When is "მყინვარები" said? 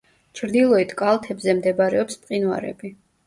2.23-2.93